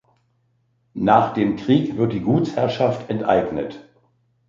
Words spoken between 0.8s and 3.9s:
Nach dem Krieg wird die Gutsherrschaft enteignet.